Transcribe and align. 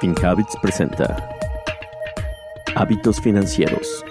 FinHabits 0.00 0.56
presenta 0.62 1.28
Hábitos 2.76 3.20
Financieros. 3.20 4.04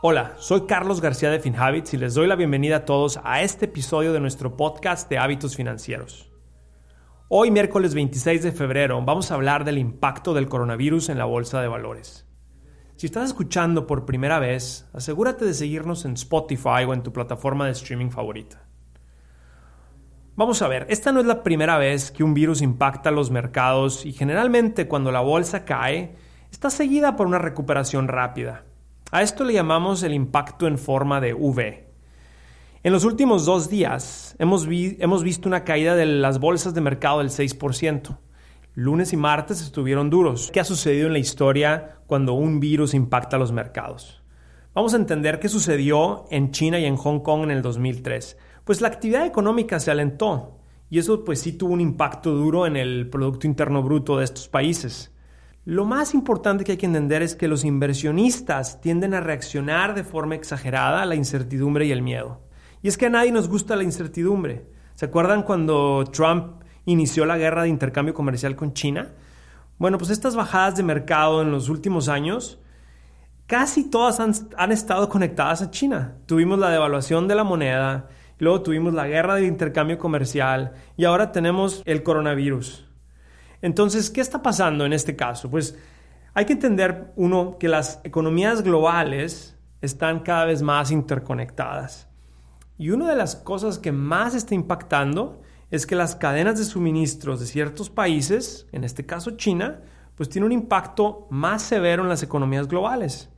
Hola, 0.00 0.34
soy 0.38 0.62
Carlos 0.62 1.02
García 1.02 1.28
de 1.28 1.40
FinHabits 1.40 1.92
y 1.92 1.98
les 1.98 2.14
doy 2.14 2.26
la 2.26 2.36
bienvenida 2.36 2.76
a 2.76 2.84
todos 2.86 3.20
a 3.22 3.42
este 3.42 3.66
episodio 3.66 4.14
de 4.14 4.20
nuestro 4.20 4.56
podcast 4.56 5.10
de 5.10 5.18
hábitos 5.18 5.56
financieros. 5.56 6.30
Hoy, 7.28 7.50
miércoles 7.50 7.94
26 7.94 8.42
de 8.42 8.52
febrero, 8.52 9.02
vamos 9.04 9.30
a 9.30 9.34
hablar 9.34 9.66
del 9.66 9.76
impacto 9.76 10.32
del 10.32 10.48
coronavirus 10.48 11.10
en 11.10 11.18
la 11.18 11.26
bolsa 11.26 11.60
de 11.60 11.68
valores. 11.68 12.26
Si 12.96 13.04
estás 13.04 13.26
escuchando 13.26 13.86
por 13.86 14.06
primera 14.06 14.38
vez, 14.38 14.88
asegúrate 14.94 15.44
de 15.44 15.52
seguirnos 15.52 16.06
en 16.06 16.14
Spotify 16.14 16.84
o 16.88 16.94
en 16.94 17.02
tu 17.02 17.12
plataforma 17.12 17.66
de 17.66 17.72
streaming 17.72 18.08
favorita. 18.08 18.71
Vamos 20.34 20.62
a 20.62 20.68
ver, 20.68 20.86
esta 20.88 21.12
no 21.12 21.20
es 21.20 21.26
la 21.26 21.42
primera 21.42 21.76
vez 21.76 22.10
que 22.10 22.24
un 22.24 22.32
virus 22.32 22.62
impacta 22.62 23.10
los 23.10 23.30
mercados 23.30 24.06
y 24.06 24.14
generalmente 24.14 24.88
cuando 24.88 25.12
la 25.12 25.20
bolsa 25.20 25.66
cae, 25.66 26.14
está 26.50 26.70
seguida 26.70 27.16
por 27.16 27.26
una 27.26 27.38
recuperación 27.38 28.08
rápida. 28.08 28.64
A 29.10 29.20
esto 29.20 29.44
le 29.44 29.52
llamamos 29.52 30.02
el 30.02 30.14
impacto 30.14 30.66
en 30.66 30.78
forma 30.78 31.20
de 31.20 31.34
V. 31.34 31.86
En 32.82 32.92
los 32.94 33.04
últimos 33.04 33.44
dos 33.44 33.68
días 33.68 34.34
hemos, 34.38 34.66
hemos 34.70 35.22
visto 35.22 35.50
una 35.50 35.64
caída 35.64 35.96
de 35.96 36.06
las 36.06 36.38
bolsas 36.38 36.72
de 36.72 36.80
mercado 36.80 37.18
del 37.18 37.28
6%. 37.28 38.16
Lunes 38.74 39.12
y 39.12 39.18
martes 39.18 39.60
estuvieron 39.60 40.08
duros. 40.08 40.50
¿Qué 40.50 40.60
ha 40.60 40.64
sucedido 40.64 41.08
en 41.08 41.12
la 41.12 41.18
historia 41.18 41.98
cuando 42.06 42.32
un 42.32 42.58
virus 42.58 42.94
impacta 42.94 43.36
los 43.36 43.52
mercados? 43.52 44.22
Vamos 44.74 44.94
a 44.94 44.96
entender 44.96 45.40
qué 45.40 45.50
sucedió 45.50 46.24
en 46.30 46.52
China 46.52 46.78
y 46.78 46.86
en 46.86 46.96
Hong 46.96 47.20
Kong 47.20 47.42
en 47.42 47.50
el 47.50 47.60
2003 47.60 48.38
pues 48.64 48.80
la 48.80 48.88
actividad 48.88 49.26
económica 49.26 49.80
se 49.80 49.90
alentó 49.90 50.58
y 50.92 50.98
eso 50.98 51.24
pues 51.24 51.40
sí 51.40 51.54
tuvo 51.54 51.72
un 51.72 51.80
impacto 51.80 52.32
duro 52.32 52.66
en 52.66 52.76
el 52.76 53.08
Producto 53.08 53.46
Interno 53.46 53.82
Bruto 53.82 54.18
de 54.18 54.24
estos 54.24 54.48
países. 54.48 55.10
Lo 55.64 55.84
más 55.84 56.12
importante 56.12 56.64
que 56.64 56.72
hay 56.72 56.78
que 56.78 56.86
entender 56.86 57.22
es 57.22 57.34
que 57.34 57.48
los 57.48 57.64
inversionistas 57.64 58.80
tienden 58.80 59.14
a 59.14 59.20
reaccionar 59.20 59.94
de 59.94 60.04
forma 60.04 60.34
exagerada 60.34 61.02
a 61.02 61.06
la 61.06 61.14
incertidumbre 61.14 61.86
y 61.86 61.92
el 61.92 62.02
miedo. 62.02 62.40
Y 62.82 62.88
es 62.88 62.98
que 62.98 63.06
a 63.06 63.10
nadie 63.10 63.32
nos 63.32 63.48
gusta 63.48 63.76
la 63.76 63.84
incertidumbre. 63.84 64.66
¿Se 64.96 65.06
acuerdan 65.06 65.44
cuando 65.44 66.04
Trump 66.12 66.62
inició 66.84 67.24
la 67.24 67.38
guerra 67.38 67.62
de 67.62 67.68
intercambio 67.68 68.12
comercial 68.12 68.56
con 68.56 68.74
China? 68.74 69.12
Bueno, 69.78 69.98
pues 69.98 70.10
estas 70.10 70.36
bajadas 70.36 70.76
de 70.76 70.82
mercado 70.82 71.42
en 71.42 71.52
los 71.52 71.68
últimos 71.68 72.08
años 72.08 72.58
casi 73.46 73.88
todas 73.88 74.20
han, 74.20 74.34
han 74.56 74.72
estado 74.72 75.08
conectadas 75.08 75.62
a 75.62 75.70
China. 75.70 76.16
Tuvimos 76.26 76.58
la 76.58 76.70
devaluación 76.70 77.28
de 77.28 77.34
la 77.34 77.44
moneda, 77.44 78.08
luego 78.42 78.62
tuvimos 78.62 78.92
la 78.92 79.06
guerra 79.06 79.36
del 79.36 79.44
intercambio 79.44 79.98
comercial 79.98 80.72
y 80.96 81.04
ahora 81.04 81.30
tenemos 81.30 81.80
el 81.84 82.02
coronavirus. 82.02 82.84
Entonces, 83.60 84.10
¿qué 84.10 84.20
está 84.20 84.42
pasando 84.42 84.84
en 84.84 84.92
este 84.92 85.14
caso? 85.14 85.48
Pues 85.48 85.78
hay 86.34 86.44
que 86.44 86.54
entender, 86.54 87.12
uno, 87.14 87.56
que 87.60 87.68
las 87.68 88.00
economías 88.02 88.62
globales 88.64 89.56
están 89.80 90.24
cada 90.24 90.46
vez 90.46 90.60
más 90.60 90.90
interconectadas. 90.90 92.08
Y 92.76 92.90
una 92.90 93.08
de 93.08 93.14
las 93.14 93.36
cosas 93.36 93.78
que 93.78 93.92
más 93.92 94.34
está 94.34 94.56
impactando 94.56 95.40
es 95.70 95.86
que 95.86 95.94
las 95.94 96.16
cadenas 96.16 96.58
de 96.58 96.64
suministros 96.64 97.38
de 97.38 97.46
ciertos 97.46 97.90
países, 97.90 98.66
en 98.72 98.82
este 98.82 99.06
caso 99.06 99.36
China, 99.36 99.82
pues 100.16 100.28
tiene 100.28 100.46
un 100.46 100.52
impacto 100.52 101.28
más 101.30 101.62
severo 101.62 102.02
en 102.02 102.08
las 102.08 102.24
economías 102.24 102.66
globales. 102.66 103.30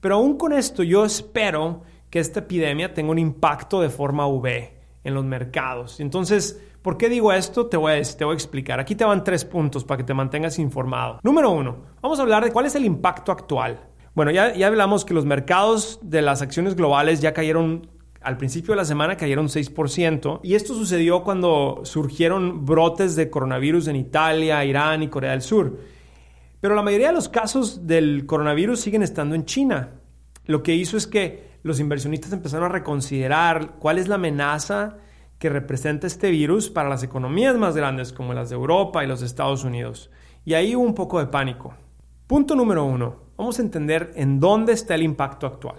Pero 0.00 0.14
aún 0.14 0.38
con 0.38 0.54
esto 0.54 0.82
yo 0.82 1.04
espero 1.04 1.82
que 2.10 2.18
esta 2.18 2.40
epidemia 2.40 2.92
tenga 2.92 3.12
un 3.12 3.18
impacto 3.18 3.80
de 3.80 3.88
forma 3.88 4.26
V 4.26 4.74
en 5.04 5.14
los 5.14 5.24
mercados. 5.24 6.00
Entonces, 6.00 6.60
¿por 6.82 6.98
qué 6.98 7.08
digo 7.08 7.32
esto? 7.32 7.66
Te 7.66 7.76
voy, 7.76 7.92
a, 7.92 8.02
te 8.02 8.24
voy 8.24 8.32
a 8.32 8.34
explicar. 8.34 8.80
Aquí 8.80 8.94
te 8.94 9.04
van 9.04 9.24
tres 9.24 9.44
puntos 9.44 9.84
para 9.84 9.98
que 9.98 10.04
te 10.04 10.14
mantengas 10.14 10.58
informado. 10.58 11.20
Número 11.22 11.50
uno, 11.50 11.78
vamos 12.02 12.18
a 12.18 12.22
hablar 12.22 12.44
de 12.44 12.52
cuál 12.52 12.66
es 12.66 12.74
el 12.74 12.84
impacto 12.84 13.32
actual. 13.32 13.88
Bueno, 14.14 14.32
ya, 14.32 14.54
ya 14.54 14.66
hablamos 14.66 15.04
que 15.04 15.14
los 15.14 15.24
mercados 15.24 16.00
de 16.02 16.20
las 16.20 16.42
acciones 16.42 16.74
globales 16.74 17.20
ya 17.20 17.32
cayeron 17.32 17.88
al 18.20 18.36
principio 18.36 18.72
de 18.72 18.76
la 18.76 18.84
semana 18.84 19.16
cayeron 19.16 19.48
6% 19.48 20.40
y 20.42 20.54
esto 20.54 20.74
sucedió 20.74 21.24
cuando 21.24 21.80
surgieron 21.84 22.66
brotes 22.66 23.16
de 23.16 23.30
coronavirus 23.30 23.88
en 23.88 23.96
Italia, 23.96 24.62
Irán 24.64 25.02
y 25.02 25.08
Corea 25.08 25.30
del 25.30 25.40
Sur. 25.42 25.78
Pero 26.60 26.74
la 26.74 26.82
mayoría 26.82 27.08
de 27.08 27.14
los 27.14 27.30
casos 27.30 27.86
del 27.86 28.26
coronavirus 28.26 28.80
siguen 28.80 29.02
estando 29.02 29.34
en 29.34 29.46
China. 29.46 29.92
Lo 30.44 30.62
que 30.62 30.74
hizo 30.74 30.98
es 30.98 31.06
que 31.06 31.49
los 31.62 31.80
inversionistas 31.80 32.32
empezaron 32.32 32.66
a 32.66 32.72
reconsiderar 32.72 33.76
cuál 33.78 33.98
es 33.98 34.08
la 34.08 34.14
amenaza 34.16 34.96
que 35.38 35.48
representa 35.48 36.06
este 36.06 36.30
virus 36.30 36.68
para 36.68 36.88
las 36.88 37.02
economías 37.02 37.56
más 37.56 37.74
grandes 37.74 38.12
como 38.12 38.34
las 38.34 38.50
de 38.50 38.56
Europa 38.56 39.02
y 39.02 39.06
los 39.06 39.22
Estados 39.22 39.64
Unidos. 39.64 40.10
Y 40.44 40.54
ahí 40.54 40.76
hubo 40.76 40.84
un 40.84 40.94
poco 40.94 41.18
de 41.18 41.26
pánico. 41.26 41.74
Punto 42.26 42.54
número 42.54 42.84
uno. 42.84 43.30
Vamos 43.36 43.58
a 43.58 43.62
entender 43.62 44.12
en 44.16 44.38
dónde 44.38 44.72
está 44.72 44.94
el 44.94 45.02
impacto 45.02 45.46
actual. 45.46 45.76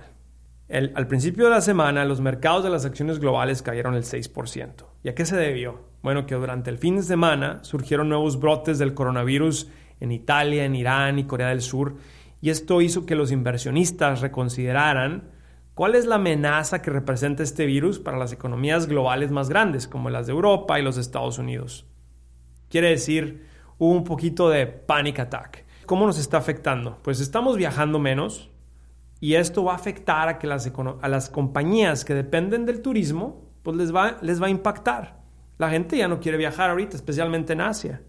al 0.70 1.08
principio 1.08 1.46
de 1.46 1.52
la 1.52 1.62
semana, 1.62 2.06
los 2.06 2.22
mercados 2.22 2.64
de 2.64 2.70
las 2.70 2.86
acciones 2.86 3.20
globales 3.20 3.62
cayeron 3.62 3.94
el 3.94 4.04
6%. 4.04 4.86
¿Y 5.04 5.10
a 5.10 5.16
qué 5.16 5.26
se 5.26 5.36
debió? 5.36 5.82
Bueno, 6.02 6.26
que 6.26 6.36
durante 6.36 6.70
el 6.70 6.78
fin 6.78 6.96
de 6.96 7.04
semana 7.04 7.60
surgieron 7.64 8.10
nuevos 8.10 8.40
brotes 8.40 8.80
del 8.80 8.94
coronavirus 8.94 9.70
en 10.00 10.12
Italia, 10.12 10.66
en 10.66 10.76
Irán 10.76 11.20
y 11.20 11.26
Corea 11.26 11.50
del 11.50 11.62
Sur, 11.62 11.98
y 12.42 12.50
esto 12.50 12.82
hizo 12.82 13.06
que 13.06 13.16
los 13.16 13.32
inversionistas 13.32 14.22
reconsideraran 14.22 15.30
¿Cuál 15.82 15.96
es 15.96 16.06
la 16.06 16.18
amenaza 16.18 16.84
que 16.84 16.92
representa 16.92 17.42
este 17.42 17.66
virus 17.66 17.98
para 17.98 18.16
las 18.20 18.32
economías 18.32 18.86
globales 18.86 19.32
más 19.32 19.50
grandes, 19.50 19.88
como 19.88 20.12
las 20.12 20.28
de 20.28 20.32
Europa 20.32 20.80
y 20.80 20.84
los 20.84 20.96
Estados 20.96 21.40
Unidos? 21.40 21.88
Quiere 22.70 22.92
decir, 22.92 23.48
un 23.80 24.04
poquito 24.04 24.48
de 24.52 24.68
panic 24.68 25.18
attack. 25.18 25.66
¿Cómo 25.88 26.06
nos 26.06 26.20
está 26.20 26.38
afectando? 26.38 27.00
Pues 27.02 27.20
estamos 27.20 27.58
viajando 27.58 27.98
menos 27.98 28.52
y 29.20 29.34
esto 29.34 29.64
va 29.64 29.72
a 29.72 29.78
afectar 29.78 30.30
a 30.30 30.38
que 30.38 30.46
las, 30.46 30.72
a 31.02 31.08
las 31.08 31.32
compañías 31.32 32.06
que 32.06 32.14
dependen 32.14 32.68
del 32.68 32.84
turismo, 32.84 33.50
pues 33.64 33.76
les 33.76 33.92
va, 33.92 34.20
les 34.22 34.40
va 34.40 34.46
a 34.46 34.52
impactar. 34.52 35.24
La 35.58 35.72
gente 35.72 35.98
ya 35.98 36.08
no 36.08 36.20
quiere 36.20 36.38
viajar 36.38 36.70
ahorita, 36.70 36.96
especialmente 36.96 37.54
en 37.54 37.62
Asia. 37.62 38.04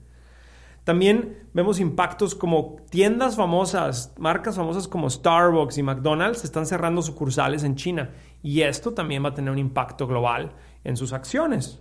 También 0.85 1.47
vemos 1.55 1.79
impactos 1.79 2.35
como 2.35 2.77
tiendas 2.91 3.37
famosas, 3.37 4.13
marcas 4.19 4.57
famosas 4.57 4.89
como 4.89 5.09
Starbucks 5.09 5.79
y 5.79 5.83
McDonald's 5.83 6.43
están 6.43 6.67
cerrando 6.67 7.03
sucursales 7.03 7.63
en 7.63 7.77
China 7.77 8.11
y 8.43 8.63
esto 8.63 8.93
también 8.93 9.25
va 9.25 9.29
a 9.29 9.35
tener 9.35 9.53
un 9.53 9.59
impacto 9.59 10.09
global 10.09 10.53
en 10.83 10.97
sus 10.97 11.13
acciones. 11.13 11.81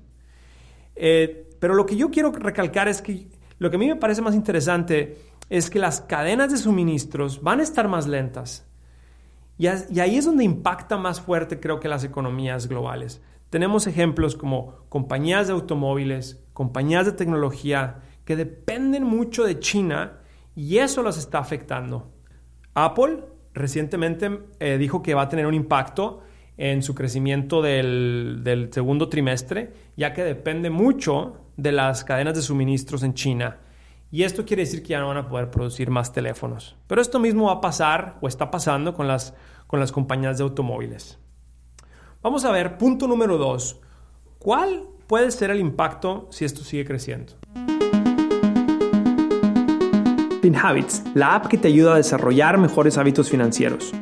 Eh, 0.95 1.49
pero 1.59 1.73
lo 1.73 1.85
que 1.85 1.95
yo 1.95 2.11
quiero 2.11 2.31
recalcar 2.31 2.87
es 2.87 3.01
que 3.01 3.27
lo 3.57 3.69
que 3.69 3.77
a 3.77 3.79
mí 3.79 3.87
me 3.87 3.95
parece 3.95 4.21
más 4.21 4.35
interesante 4.35 5.17
es 5.49 5.69
que 5.69 5.79
las 5.79 6.01
cadenas 6.01 6.51
de 6.51 6.57
suministros 6.57 7.41
van 7.41 7.59
a 7.59 7.63
estar 7.63 7.87
más 7.87 8.07
lentas. 8.07 8.67
Y, 9.57 9.67
y 9.67 9.99
ahí 9.99 10.17
es 10.17 10.25
donde 10.25 10.43
impacta 10.43 10.97
más 10.97 11.21
fuerte 11.21 11.59
creo 11.59 11.79
que 11.79 11.87
las 11.87 12.03
economías 12.03 12.67
globales. 12.67 13.21
Tenemos 13.49 13.85
ejemplos 13.87 14.35
como 14.35 14.75
compañías 14.89 15.47
de 15.47 15.53
automóviles, 15.53 16.41
compañías 16.53 17.05
de 17.05 17.11
tecnología, 17.11 18.01
que 18.25 18.35
dependen 18.35 19.03
mucho 19.03 19.43
de 19.43 19.59
China 19.59 20.19
y 20.55 20.77
eso 20.77 21.01
los 21.01 21.17
está 21.17 21.39
afectando. 21.39 22.11
Apple 22.73 23.23
recientemente 23.53 24.39
eh, 24.59 24.77
dijo 24.77 25.01
que 25.01 25.13
va 25.13 25.23
a 25.23 25.29
tener 25.29 25.45
un 25.45 25.53
impacto 25.53 26.21
en 26.57 26.83
su 26.83 26.93
crecimiento 26.93 27.61
del, 27.61 28.41
del 28.43 28.71
segundo 28.71 29.09
trimestre, 29.09 29.73
ya 29.97 30.13
que 30.13 30.23
depende 30.23 30.69
mucho 30.69 31.37
de 31.57 31.71
las 31.71 32.03
cadenas 32.03 32.35
de 32.35 32.41
suministros 32.41 33.03
en 33.03 33.13
China. 33.13 33.57
Y 34.11 34.23
esto 34.23 34.45
quiere 34.45 34.63
decir 34.63 34.83
que 34.83 34.89
ya 34.89 34.99
no 34.99 35.07
van 35.07 35.17
a 35.17 35.27
poder 35.29 35.49
producir 35.49 35.89
más 35.89 36.11
teléfonos. 36.11 36.75
Pero 36.87 37.01
esto 37.01 37.17
mismo 37.17 37.45
va 37.45 37.53
a 37.53 37.61
pasar 37.61 38.17
o 38.21 38.27
está 38.27 38.51
pasando 38.51 38.93
con 38.93 39.07
las, 39.07 39.33
con 39.67 39.79
las 39.79 39.91
compañías 39.91 40.37
de 40.37 40.43
automóviles. 40.43 41.17
Vamos 42.21 42.43
a 42.43 42.51
ver, 42.51 42.77
punto 42.77 43.07
número 43.07 43.37
dos. 43.37 43.79
¿Cuál 44.37 44.83
puede 45.07 45.31
ser 45.31 45.49
el 45.49 45.59
impacto 45.59 46.27
si 46.29 46.45
esto 46.45 46.63
sigue 46.63 46.85
creciendo? 46.85 47.33
FinHabits, 50.41 51.03
la 51.13 51.35
app 51.35 51.45
que 51.45 51.57
te 51.59 51.67
ayuda 51.67 51.93
a 51.93 51.97
desarrollar 51.97 52.57
mejores 52.57 52.97
hábitos 52.97 53.29
financieros. 53.29 53.93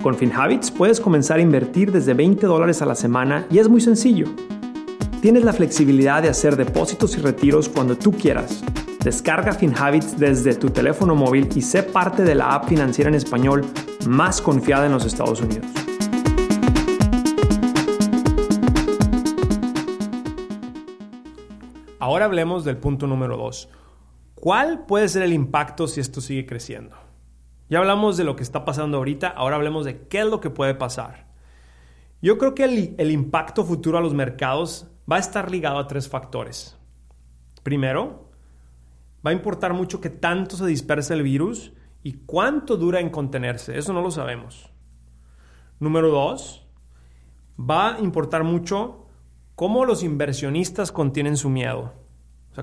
Con 0.00 0.14
FinHabits 0.14 0.70
puedes 0.70 1.00
comenzar 1.00 1.40
a 1.40 1.42
invertir 1.42 1.90
desde 1.90 2.14
20 2.14 2.46
dólares 2.46 2.80
a 2.82 2.86
la 2.86 2.94
semana 2.94 3.46
y 3.50 3.58
es 3.58 3.68
muy 3.68 3.80
sencillo. 3.80 4.28
Tienes 5.20 5.42
la 5.42 5.52
flexibilidad 5.52 6.22
de 6.22 6.28
hacer 6.28 6.54
depósitos 6.54 7.18
y 7.18 7.20
retiros 7.20 7.68
cuando 7.68 7.98
tú 7.98 8.12
quieras. 8.12 8.62
Descarga 9.02 9.52
FinHabits 9.52 10.16
desde 10.20 10.54
tu 10.54 10.70
teléfono 10.70 11.16
móvil 11.16 11.48
y 11.56 11.62
sé 11.62 11.82
parte 11.82 12.22
de 12.22 12.36
la 12.36 12.54
app 12.54 12.68
financiera 12.68 13.08
en 13.08 13.16
español 13.16 13.64
más 14.06 14.40
confiada 14.40 14.86
en 14.86 14.92
los 14.92 15.04
Estados 15.04 15.40
Unidos. 15.40 15.66
Ahora 21.98 22.26
hablemos 22.26 22.64
del 22.64 22.76
punto 22.76 23.08
número 23.08 23.36
2 23.36 23.68
¿Cuál 24.48 24.86
puede 24.86 25.10
ser 25.10 25.24
el 25.24 25.34
impacto 25.34 25.86
si 25.86 26.00
esto 26.00 26.22
sigue 26.22 26.46
creciendo? 26.46 26.96
Ya 27.68 27.80
hablamos 27.80 28.16
de 28.16 28.24
lo 28.24 28.34
que 28.34 28.42
está 28.42 28.64
pasando 28.64 28.96
ahorita, 28.96 29.28
ahora 29.28 29.56
hablemos 29.56 29.84
de 29.84 30.06
qué 30.08 30.20
es 30.20 30.24
lo 30.24 30.40
que 30.40 30.48
puede 30.48 30.74
pasar. 30.74 31.26
Yo 32.22 32.38
creo 32.38 32.54
que 32.54 32.64
el, 32.64 33.10
impacto 33.10 33.62
futuro 33.62 33.98
a 33.98 34.00
los 34.00 34.14
mercados 34.14 34.86
va 35.00 35.16
a 35.16 35.18
estar 35.18 35.50
ligado 35.50 35.78
a 35.78 35.86
tres 35.86 36.08
factores. 36.08 36.78
Primero, 37.62 38.30
va 39.16 39.32
a 39.32 39.34
importar 39.34 39.74
mucho 39.74 40.00
que 40.00 40.08
tanto 40.08 40.56
se 40.56 40.64
dispersa 40.64 41.12
el 41.12 41.24
virus 41.24 41.74
y 42.02 42.14
cuánto 42.14 42.78
dura 42.78 43.00
en 43.00 43.10
contenerse. 43.10 43.76
Eso 43.76 43.92
no 43.92 44.00
lo 44.00 44.10
sabemos. 44.10 44.70
Número 45.78 46.08
dos, 46.08 46.66
va 47.60 47.96
a 47.96 48.00
importar 48.00 48.44
mucho 48.44 49.08
cómo 49.56 49.84
los 49.84 50.02
inversionistas 50.02 50.90
contienen 50.90 51.36
su 51.36 51.50
miedo. 51.50 52.07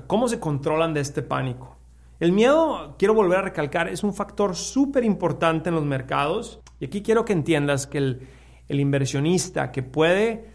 Cómo 0.06 0.28
se 0.28 0.40
controlan 0.40 0.94
de 0.94 1.00
este 1.00 1.22
pánico. 1.22 1.76
El 2.18 2.32
miedo, 2.32 2.94
quiero 2.98 3.14
volver 3.14 3.38
a 3.38 3.42
recalcar, 3.42 3.88
es 3.88 4.02
un 4.02 4.14
factor 4.14 4.56
súper 4.56 5.04
importante 5.04 5.68
en 5.68 5.74
los 5.74 5.84
mercados. 5.84 6.60
Y 6.80 6.86
aquí 6.86 7.02
quiero 7.02 7.24
que 7.24 7.32
entiendas 7.32 7.86
que 7.86 7.98
el, 7.98 8.28
el 8.68 8.80
inversionista 8.80 9.72
que 9.72 9.82
puede 9.82 10.50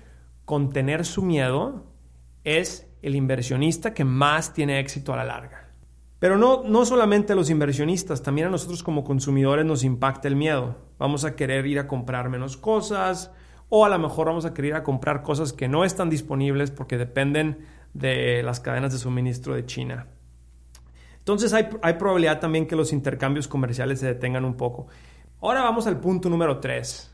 contener 0.46 1.06
su 1.06 1.22
miedo 1.22 1.86
es 2.44 2.88
el 3.02 3.16
inversionista 3.16 3.94
que 3.94 4.06
más 4.06 4.54
tiene 4.54 4.80
éxito 4.80 5.14
a 5.14 5.18
la 5.18 5.26
larga. 5.26 5.70
Pero 6.20 6.38
no, 6.38 6.64
no 6.64 6.86
solamente 6.86 7.34
a 7.34 7.36
los 7.36 7.50
inversionistas, 7.50 8.22
también 8.22 8.48
a 8.48 8.52
nosotros 8.52 8.84
como 8.84 9.04
consumidores 9.04 9.66
nos 9.66 9.84
impacta 9.84 10.28
el 10.28 10.36
miedo. 10.36 10.78
Vamos 11.00 11.26
a 11.26 11.36
querer 11.36 11.66
ir 11.66 11.80
a 11.80 11.88
comprar 11.88 12.30
menos 12.30 12.58
cosas 12.58 13.32
o 13.70 13.86
a 13.86 13.90
lo 13.90 13.98
mejor 13.98 14.28
vamos 14.28 14.46
a 14.46 14.54
querer 14.54 14.70
ir 14.70 14.76
a 14.76 14.84
comprar 14.84 15.24
cosas 15.24 15.54
que 15.54 15.68
no 15.68 15.84
están 15.86 16.10
disponibles 16.10 16.70
porque 16.70 16.98
dependen 16.98 17.66
de 17.94 18.44
las 18.44 18.60
cadenas 18.60 18.92
de 18.92 19.00
suministro 19.00 19.56
de 19.56 19.66
China. 19.66 20.08
Entonces 21.20 21.54
hay, 21.54 21.70
hay 21.82 21.94
probabilidad 21.94 22.40
también 22.40 22.68
que 22.68 22.76
los 22.76 22.94
intercambios 22.94 23.48
comerciales 23.48 24.00
se 24.00 24.08
detengan 24.08 24.46
un 24.46 24.56
poco. 24.56 24.88
Ahora 25.42 25.62
vamos 25.62 25.88
al 25.88 26.00
punto 26.00 26.30
número 26.30 26.60
3. 26.60 27.12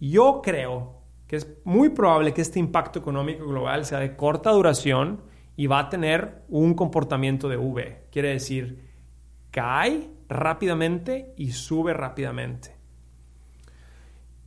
Yo 0.00 0.40
creo 0.42 1.00
que 1.26 1.36
es 1.36 1.46
muy 1.64 1.90
probable 1.90 2.34
que 2.34 2.40
este 2.40 2.58
impacto 2.58 2.98
económico 2.98 3.46
global 3.46 3.84
sea 3.84 4.00
de 4.00 4.16
corta 4.16 4.50
duración 4.50 5.22
y 5.56 5.66
va 5.66 5.78
a 5.78 5.88
tener 5.88 6.42
un 6.48 6.74
comportamiento 6.74 7.48
de 7.48 7.56
V. 7.56 8.06
Quiere 8.10 8.30
decir, 8.30 8.88
cae 9.50 10.10
rápidamente 10.28 11.34
y 11.36 11.52
sube 11.52 11.92
rápidamente. 11.92 12.74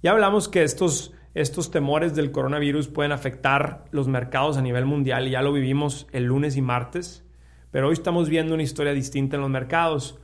Ya 0.01 0.12
hablamos 0.12 0.50
que 0.50 0.63
estos, 0.63 1.13
estos 1.33 1.71
temores 1.71 2.13
del 2.15 2.31
coronavirus 2.31 2.88
pueden 2.88 3.12
afectar 3.12 3.85
los 3.91 4.07
mercados 4.07 4.57
a 4.57 4.62
nivel 4.62 4.85
mundial 4.85 5.27
y 5.27 5.31
ya 5.31 5.41
lo 5.41 5.51
vivimos 5.51 6.07
el 6.12 6.25
lunes 6.25 6.57
y 6.57 6.62
martes, 6.62 7.25
pero 7.71 7.88
hoy 7.88 7.94
estamos 7.94 8.30
viendo 8.30 8.53
una 8.53 8.63
historia 8.63 8.94
distinta 8.94 9.35
en 9.35 9.41
los 9.41 9.50
mercados. 9.50 10.19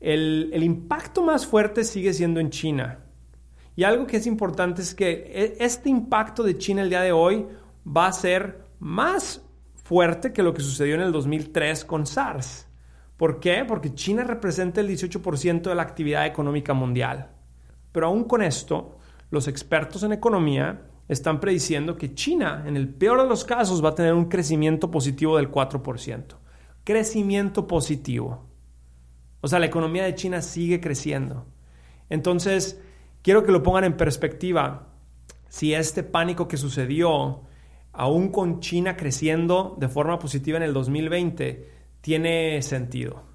El, 0.00 0.50
el 0.52 0.62
impacto 0.62 1.22
más 1.22 1.46
fuerte 1.46 1.84
sigue 1.84 2.12
siendo 2.12 2.40
en 2.40 2.50
China. 2.50 2.98
Y 3.74 3.84
algo 3.84 4.06
que 4.06 4.18
es 4.18 4.26
importante 4.26 4.82
es 4.82 4.94
que 4.94 5.10
e, 5.10 5.56
este 5.64 5.88
impacto 5.88 6.42
de 6.42 6.58
China 6.58 6.82
el 6.82 6.90
día 6.90 7.00
de 7.00 7.12
hoy 7.12 7.46
va 7.86 8.06
a 8.06 8.12
ser 8.12 8.66
más 8.78 9.42
fuerte 9.74 10.32
que 10.32 10.42
lo 10.42 10.52
que 10.52 10.62
sucedió 10.62 10.94
en 10.94 11.00
el 11.00 11.12
2003 11.12 11.86
con 11.86 12.06
SARS. 12.06 12.68
¿Por 13.16 13.40
qué? 13.40 13.64
Porque 13.66 13.94
China 13.94 14.24
representa 14.24 14.80
el 14.80 14.88
18% 14.88 15.62
de 15.62 15.74
la 15.74 15.82
actividad 15.82 16.26
económica 16.26 16.74
mundial. 16.74 17.30
Pero 17.92 18.06
aún 18.06 18.24
con 18.24 18.42
esto, 18.42 18.99
los 19.30 19.48
expertos 19.48 20.02
en 20.02 20.12
economía 20.12 20.86
están 21.08 21.40
prediciendo 21.40 21.96
que 21.96 22.14
China, 22.14 22.64
en 22.66 22.76
el 22.76 22.88
peor 22.88 23.22
de 23.22 23.28
los 23.28 23.44
casos, 23.44 23.84
va 23.84 23.90
a 23.90 23.94
tener 23.94 24.14
un 24.14 24.26
crecimiento 24.26 24.90
positivo 24.90 25.36
del 25.36 25.50
4%. 25.50 26.36
Crecimiento 26.84 27.66
positivo. 27.66 28.46
O 29.40 29.48
sea, 29.48 29.58
la 29.58 29.66
economía 29.66 30.04
de 30.04 30.14
China 30.14 30.42
sigue 30.42 30.80
creciendo. 30.80 31.46
Entonces, 32.08 32.80
quiero 33.22 33.44
que 33.44 33.52
lo 33.52 33.62
pongan 33.62 33.84
en 33.84 33.96
perspectiva. 33.96 34.88
Si 35.48 35.74
este 35.74 36.02
pánico 36.02 36.46
que 36.46 36.56
sucedió 36.56 37.42
aún 37.92 38.30
con 38.30 38.60
China 38.60 38.96
creciendo 38.96 39.76
de 39.78 39.88
forma 39.88 40.18
positiva 40.18 40.58
en 40.58 40.62
el 40.62 40.72
2020, 40.72 41.68
tiene 42.00 42.62
sentido. 42.62 43.29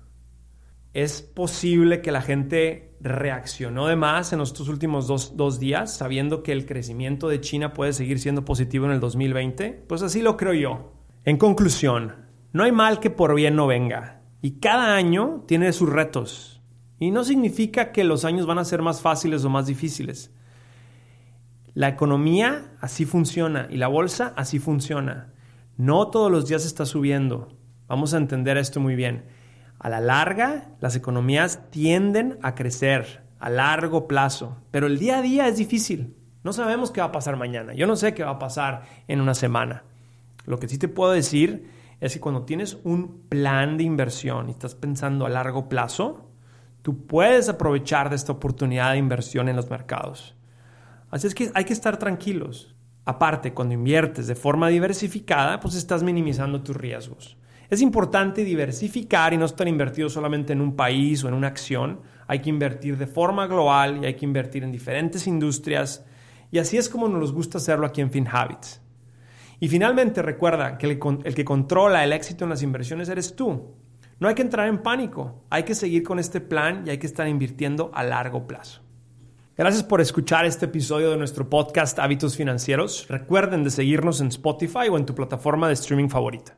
Es 0.96 1.22
posible 1.22 2.02
que 2.02 2.14
la 2.14 2.22
gente 2.22 2.96
reaccionó 3.02 3.88
de 3.88 3.98
más 3.98 4.32
en 4.32 4.40
estos 4.40 4.70
últimos 4.70 5.08
dos, 5.08 5.60
días, 5.60 5.94
sabiendo 5.94 6.42
que 6.42 6.54
el 6.54 6.66
crecimiento 6.66 7.28
de 7.28 7.42
China 7.42 7.74
puede 7.74 7.92
seguir 7.92 8.18
siendo 8.18 8.46
positivo 8.46 8.86
en 8.86 8.94
el 8.94 9.02
2020. 9.02 9.84
Pues 9.90 10.02
así 10.04 10.22
lo 10.22 10.38
creo 10.38 10.54
yo. 10.54 10.94
En 11.26 11.36
conclusión, 11.36 12.16
no 12.54 12.64
hay 12.64 12.72
mal 12.72 13.02
que 13.02 13.10
por 13.10 13.36
bien 13.36 13.58
no 13.58 13.68
venga. 13.68 14.22
Y 14.42 14.62
cada 14.62 14.96
año 14.96 15.44
tiene 15.46 15.74
sus 15.74 15.90
retos. 15.90 16.62
Y 16.98 17.12
no 17.12 17.26
significa 17.26 17.92
que 17.92 18.06
los 18.06 18.24
años 18.24 18.46
van 18.46 18.60
a 18.60 18.64
ser 18.64 18.82
más 18.82 19.02
fáciles 19.02 19.44
o 19.44 19.50
más 19.50 19.68
difíciles. 19.68 20.34
La 21.74 21.90
economía 21.90 22.72
así 22.80 23.04
funciona 23.04 23.68
y 23.70 23.76
la 23.76 23.90
bolsa 23.90 24.34
así 24.38 24.60
funciona. 24.60 25.34
No 25.76 26.10
todos 26.10 26.32
los 26.32 26.48
días 26.48 26.66
está 26.66 26.86
subiendo. 26.86 27.50
Vamos 27.86 28.14
a 28.14 28.18
entender 28.18 28.56
esto 28.56 28.80
muy 28.80 28.96
bien. 28.96 29.35
A 29.80 29.90
la 29.90 30.00
larga, 30.00 30.70
las 30.80 30.96
economías 30.96 31.70
tienden 31.70 32.40
a 32.42 32.56
crecer 32.56 33.24
a 33.40 33.50
largo 33.50 34.08
plazo, 34.08 34.58
pero 34.72 34.88
el 34.88 34.98
día 34.98 35.20
a 35.20 35.22
día 35.22 35.48
es 35.48 35.58
difícil. 35.58 36.16
No 36.44 36.54
sabemos 36.54 36.92
qué 36.92 37.02
va 37.02 37.08
a 37.08 37.12
pasar 37.12 37.38
mañana. 37.38 37.74
Yo 37.74 37.88
no 37.88 37.96
sé 37.96 38.14
qué 38.14 38.24
va 38.24 38.32
a 38.32 38.40
pasar 38.40 38.84
en 39.08 39.22
una 39.22 39.34
semana. 39.34 39.84
Lo 40.46 40.60
que 40.60 40.68
sí 40.68 40.78
te 40.78 40.88
puedo 40.88 41.12
decir 41.12 41.70
es 42.00 42.14
que 42.14 42.20
cuando 42.20 42.44
tienes 42.44 42.78
un 42.84 43.22
plan 43.30 43.78
de 43.78 43.84
inversión 43.84 44.50
y 44.50 44.52
estás 44.52 44.76
pensando 44.76 45.26
a 45.26 45.30
largo 45.30 45.70
plazo, 45.70 46.30
tú 46.82 47.06
puedes 47.06 47.50
aprovechar 47.50 48.10
de 48.10 48.16
esta 48.16 48.32
oportunidad 48.32 48.92
de 48.92 48.98
inversión 48.98 49.50
en 49.50 49.56
los 49.56 49.70
mercados. 49.70 50.36
Así 51.10 51.28
es 51.28 51.36
que 51.36 51.52
hay 51.54 51.66
que 51.66 51.74
estar 51.74 51.98
tranquilos. 51.98 52.76
Aparte, 53.06 53.54
cuando 53.54 53.74
inviertes 53.74 54.28
de 54.28 54.36
forma 54.36 54.68
diversificada, 54.70 55.60
pues 55.60 55.76
estás 55.76 56.04
minimizando 56.04 56.62
tus 56.62 56.76
riesgos. 56.76 57.38
Es 57.70 57.82
importante 57.82 58.44
diversificar 58.44 59.34
y 59.34 59.38
no 59.38 59.46
estar 59.46 59.68
invertido 59.68 60.10
solamente 60.10 60.54
en 60.54 60.62
un 60.62 60.76
país 60.76 61.24
o 61.24 61.28
en 61.28 61.34
una 61.34 61.48
acción. 61.48 62.02
Hay 62.28 62.40
que 62.40 62.50
invertir 62.50 62.98
de 62.98 63.08
forma 63.08 63.48
global 63.48 64.00
y 64.02 64.06
hay 64.06 64.16
que 64.16 64.26
invertir 64.26 64.64
en 64.64 64.72
diferentes 64.72 65.26
industrias. 65.28 66.06
Y 66.52 66.60
así 66.60 66.78
es 66.78 66.90
como 66.90 67.08
nos 67.08 67.34
gusta 67.34 67.58
hacerlo 67.58 67.88
aquí 67.88 68.02
en 68.02 68.12
FinHabits. 68.12 68.82
Y 69.60 69.68
finalmente 69.68 70.22
recuerda 70.22 70.78
que 70.78 70.86
el, 70.86 71.00
el 71.24 71.36
que 71.36 71.46
controla 71.46 72.04
el 72.04 72.14
éxito 72.14 72.44
en 72.44 72.50
las 72.52 72.62
inversiones 72.62 73.10
eres 73.10 73.36
tú. 73.36 73.74
No 74.20 74.28
hay 74.28 74.36
que 74.36 74.42
entrar 74.42 74.68
en 74.68 74.82
pánico, 74.82 75.44
hay 75.50 75.64
que 75.64 75.76
seguir 75.76 76.04
con 76.04 76.20
este 76.20 76.40
plan 76.40 76.84
y 76.86 76.90
hay 76.90 76.98
que 76.98 77.08
estar 77.08 77.28
invirtiendo 77.28 77.92
a 77.94 78.04
largo 78.04 78.48
plazo. 78.48 78.82
Gracias 79.58 79.84
por 79.84 80.02
escuchar 80.02 80.46
este 80.46 80.66
episodio 80.66 81.12
de 81.12 81.18
nuestro 81.18 81.50
podcast 81.50 81.98
Hábitos 82.00 82.36
Financieros. 82.36 83.08
Recuerden 83.08 83.64
de 83.64 83.72
seguirnos 83.72 84.20
en 84.20 84.28
Spotify 84.28 84.90
o 84.92 84.98
en 84.98 85.06
tu 85.06 85.16
plataforma 85.16 85.68
de 85.68 85.74
streaming 85.74 86.10
favorita. 86.10 86.58